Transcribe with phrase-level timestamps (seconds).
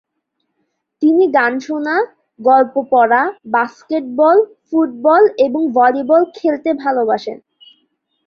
[1.01, 1.95] তিনি গান শোনা,
[2.39, 3.21] গল্প পড়া,
[3.47, 7.37] বাস্কেটবল, ফুটবল এবং ভলিবল খেলতে ভালবাসেন।